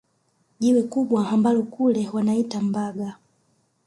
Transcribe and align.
Jiwe 0.59 0.83
kubwa 0.83 1.29
ambalo 1.29 1.63
kule 1.63 2.03
wanaita 2.13 2.61
Mbaga 2.61 3.09